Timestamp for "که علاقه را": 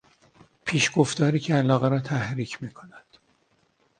1.39-1.99